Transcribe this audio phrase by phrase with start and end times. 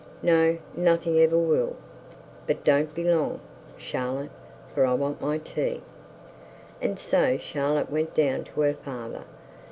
[0.23, 1.75] 'No; nothing ever will.
[2.47, 3.39] But don't be long,
[3.77, 4.31] Charlotte,
[4.73, 5.83] for I want my tea.'
[6.81, 9.25] And so Charlotte went down to her father.